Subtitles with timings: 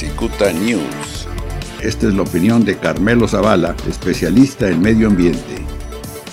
[0.00, 1.28] Cicuta News.
[1.82, 5.56] Esta es la opinión de Carmelo Zavala, especialista en medio ambiente.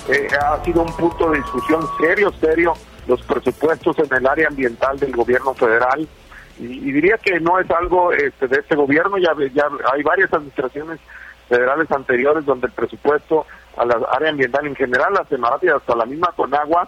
[0.08, 2.76] Eh, ha sido un punto de discusión serio, serio,
[3.08, 6.08] los presupuestos en el área ambiental del gobierno federal.
[6.58, 11.02] Y, diría que no es algo este, de este gobierno, ya, ya hay varias administraciones
[11.49, 13.46] federales anteriores donde el presupuesto
[13.76, 16.88] a la área ambiental en general, la Semarata y hasta la misma Conagua,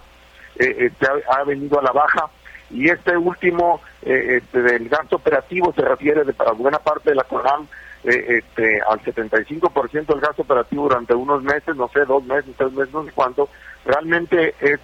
[0.57, 2.29] eh, este, ha, venido a la baja.
[2.71, 7.15] Y este último eh, este, del gasto operativo se refiere de, para buena parte de
[7.15, 7.67] la CONAM
[8.03, 12.71] eh, este, al 75% del gasto operativo durante unos meses, no sé, dos meses, tres
[12.71, 13.49] meses, no sé cuánto.
[13.85, 14.79] Realmente es,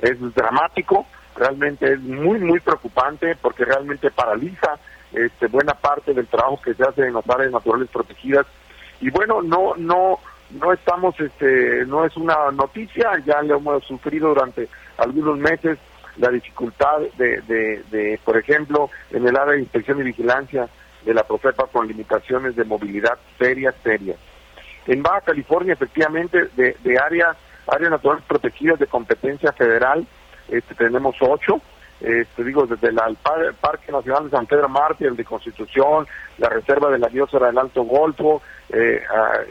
[0.00, 4.78] es dramático, realmente es muy, muy preocupante porque realmente paraliza
[5.12, 8.46] este, buena parte del trabajo que se hace en las áreas naturales protegidas.
[9.00, 10.18] Y bueno, no, no,
[10.50, 15.78] no estamos, este, no es una noticia, ya lo hemos sufrido durante algunos meses
[16.16, 17.40] la dificultad de,
[17.90, 20.68] de, por ejemplo, en el área de inspección y vigilancia
[21.04, 24.16] de la Profepa con limitaciones de movilidad serias, serias.
[24.86, 30.06] En Baja California, efectivamente, de, de áreas, áreas naturales protegidas de competencia federal,
[30.48, 31.60] este, tenemos ocho,
[32.00, 32.98] este, digo, desde el
[33.60, 36.06] Parque Nacional de San Pedro Mártir, el de Constitución,
[36.38, 39.02] la Reserva de la Diosera del Alto Golfo, eh,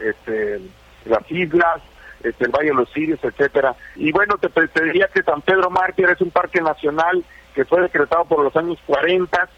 [0.04, 0.60] este,
[1.06, 1.82] las islas,
[2.24, 3.74] este, el Valle de los Sirios, etcétera.
[3.96, 4.48] Y bueno, te,
[4.82, 8.78] diría que San Pedro Mártir es un parque nacional que fue decretado por los años
[8.86, 9.48] 40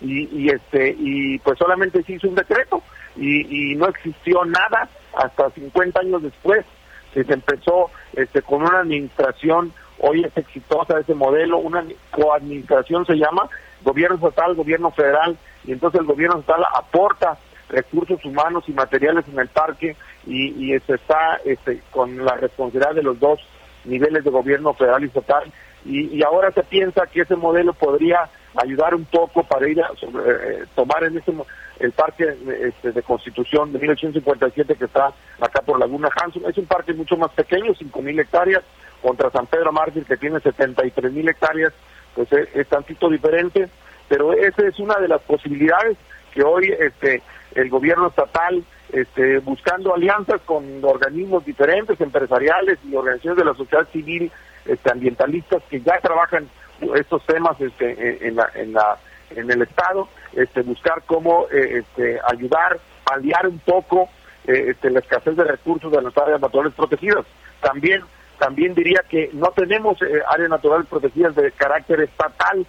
[0.00, 2.82] y, y este y pues solamente se hizo un decreto
[3.16, 6.64] y, y no existió nada hasta 50 años después
[7.12, 13.48] se empezó este con una administración hoy es exitosa ese modelo, una coadministración se llama,
[13.82, 19.38] gobierno estatal, gobierno federal, y entonces el gobierno estatal aporta recursos humanos y materiales en
[19.38, 23.40] el parque y, y este, está este, con la responsabilidad de los dos
[23.84, 25.52] niveles de gobierno federal y estatal.
[25.84, 29.90] Y, y ahora se piensa que ese modelo podría ayudar un poco para ir a
[29.92, 31.32] eh, tomar en ese
[31.80, 36.44] el parque este, de Constitución de 1857 que está acá por Laguna Hanson.
[36.48, 38.62] Es un parque mucho más pequeño, 5.000 hectáreas,
[39.02, 41.72] contra San Pedro Mártir que tiene 73.000 hectáreas,
[42.14, 43.68] pues es, es, tantito diferente,
[44.08, 45.98] pero esa es una de las posibilidades
[46.34, 47.22] que hoy este
[47.54, 53.88] el gobierno estatal este, buscando alianzas con organismos diferentes, empresariales y organizaciones de la sociedad
[53.92, 54.30] civil
[54.66, 56.48] este, ambientalistas que ya trabajan
[56.94, 58.98] estos temas este, en, la, en, la,
[59.30, 64.08] en el Estado, este, buscar cómo eh, este, ayudar, paliar un poco
[64.46, 67.24] eh, este, la escasez de recursos de las áreas naturales protegidas.
[67.60, 68.02] También,
[68.38, 72.66] también diría que no tenemos eh, áreas naturales protegidas de carácter estatal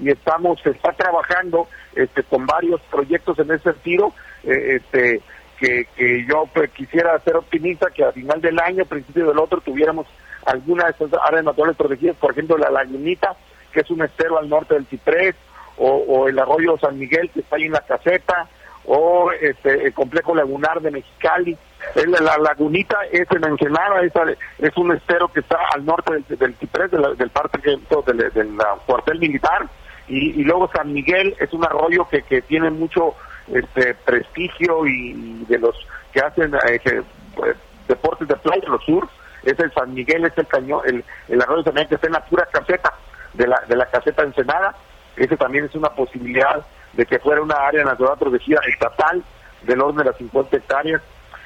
[0.00, 4.12] y estamos, se está trabajando este, con varios proyectos en ese sentido,
[4.44, 5.20] este,
[5.58, 9.60] que, que yo pues, quisiera ser optimista que a final del año, principio del otro,
[9.60, 10.06] tuviéramos
[10.46, 13.36] alguna de esas áreas naturales protegidas, por ejemplo la Lagunita,
[13.72, 15.34] que es un estero al norte del Ciprés,
[15.78, 18.48] o, el arroyo San Miguel, que está ahí en la caseta,
[18.84, 21.56] o este, el complejo lagunar de Mexicali.
[21.94, 24.12] La, lagunita es en Ensenada, es,
[24.58, 29.18] es un estero que está al norte del, del Ciprés, del parque del, del, cuartel
[29.20, 29.68] militar,
[30.08, 33.14] y, y, luego San Miguel es un arroyo que, que tiene mucho
[33.52, 35.76] este prestigio y, de los
[36.12, 37.02] que hacen eh,
[37.34, 39.08] pues, deportes de playa, los sur,
[39.44, 42.24] es el San Miguel, es el cañón, el, el arroyo también que está en la
[42.24, 42.92] pura caseta
[43.34, 44.74] de la, de la caseta Ensenada,
[45.16, 49.22] ese también es una posibilidad de que fuera una área natural protegida estatal
[49.62, 51.02] del orden de las 50 hectáreas.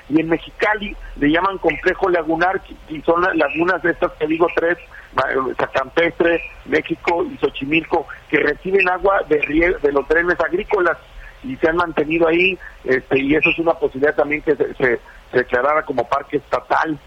[0.09, 4.79] Y en Mexicali le llaman complejo lagunar, y son lagunas de estas que digo tres,
[5.59, 10.99] Zacampestre, México y Xochimilco, que reciben agua de, de los trenes agrícolas
[11.45, 15.01] y se han mantenido ahí, este, y eso es una posibilidad también que se, se,
[15.33, 16.99] declarara como parque estatal.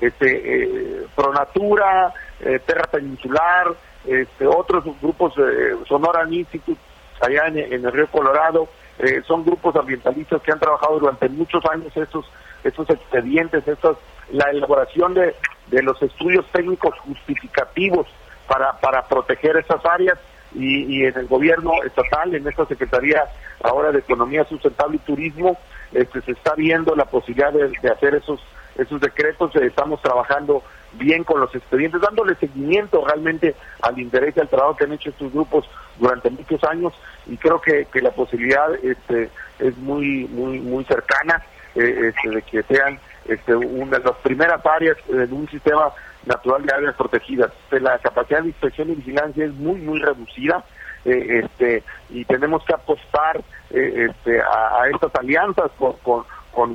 [0.00, 3.68] Este, eh, Pronatura, eh, Terra Peninsular,
[4.06, 6.80] este, otros grupos, eh, Sonora Institute,
[7.20, 8.68] allá en, el Río Colorado,
[8.98, 12.26] eh, son grupos ambientalistas que han trabajado durante muchos años estos,
[12.62, 13.96] estos expedientes, estos,
[14.30, 15.34] la elaboración de,
[15.68, 18.06] de los estudios técnicos justificativos
[18.46, 20.18] para, para proteger esas áreas
[20.54, 23.24] y, en el gobierno estatal, en esta Secretaría
[23.62, 25.58] ahora de Economía Sustentable y Turismo,
[25.92, 28.40] este, se está viendo la posibilidad de, hacer esos,
[28.76, 30.62] esos decretos, estamos trabajando
[30.94, 35.10] bien con los expedientes, dándole seguimiento realmente al interés y al trabajo que han hecho
[35.10, 36.92] estos grupos durante muchos años
[37.26, 41.42] y creo que, que la posibilidad este, es muy muy muy cercana
[41.74, 45.92] eh, este, de que sean este, una de las primeras áreas en un sistema
[46.26, 47.52] natural de áreas protegidas.
[47.70, 50.64] La capacidad de inspección y vigilancia es muy, muy reducida.
[51.04, 53.40] Eh, este y tenemos que apostar
[53.70, 56.24] eh, este, a, estas alianzas con, con,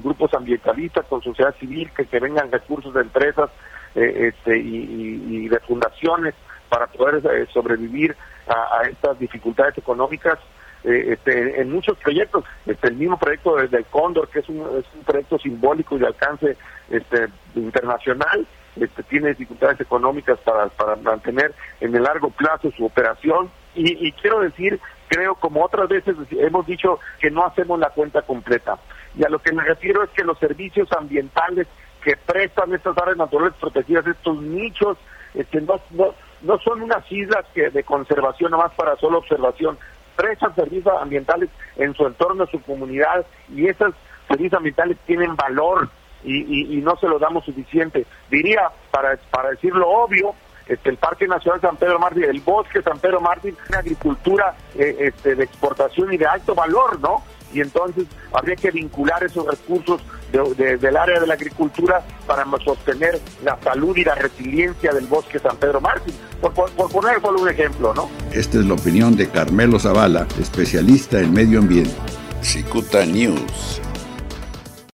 [0.02, 3.50] grupos ambientalistas, con sociedad civil, que, que vengan recursos de empresas
[3.96, 6.36] eh, este, y, de fundaciones
[6.70, 8.16] para poder sobrevivir
[8.48, 10.40] a, estas dificultades económicas.
[10.84, 12.46] eh, este, en muchos proyectos.
[12.66, 16.08] Este, el mismo proyecto del Cóndor, que es un, es un proyecto simbólico y de
[16.08, 16.58] alcance
[16.90, 23.50] este, internacional, este, tiene dificultades económicas para, para mantener en el largo plazo su operación.
[23.76, 28.22] Y, y quiero decir, creo, como otras veces hemos dicho, que no hacemos la cuenta
[28.22, 28.78] completa.
[29.18, 31.68] Y a lo que me refiero es que los servicios ambientales
[32.04, 34.98] que prestan estas áreas naturales protegidas, estos nichos,
[35.34, 39.78] este, no, no, no son unas islas que de conservación nomás para solo observación,
[40.16, 43.94] prestan servicios ambientales en su entorno, en su comunidad, y esos
[44.28, 45.90] servicios ambientales tienen valor
[46.24, 48.06] y, y, no se lo damos suficiente.
[48.30, 50.34] Diría, para, para decirlo obvio,
[50.68, 54.96] este, el Parque Nacional San Pedro Mártir, el bosque San Pedro Mártir, una agricultura eh,
[55.00, 57.24] este, de exportación y de alto valor, ¿no?
[57.54, 60.02] Y entonces habría que vincular esos recursos
[60.32, 65.58] del área de la agricultura para sostener la salud y la resiliencia del bosque San
[65.58, 68.10] Pedro Mártir, por, por, por poner solo un ejemplo, ¿no?
[68.32, 71.96] Esta es la opinión de Carmelo Zavala, especialista en medio ambiente.
[72.42, 73.82] Cicuta News.